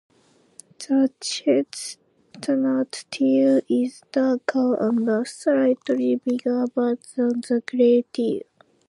The 0.79 1.11
chestnut 1.21 3.05
teal 3.11 3.61
is 3.69 4.01
darker 4.11 4.75
and 4.87 5.07
a 5.07 5.23
slightly 5.27 6.15
bigger 6.15 6.65
bird 6.65 6.97
than 7.15 7.41
the 7.41 7.61
grey 7.67 8.01
teal. 8.11 8.41